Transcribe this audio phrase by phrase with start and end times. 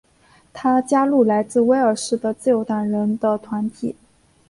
[0.51, 3.95] 他加入来自威尔士的自由党人的团体。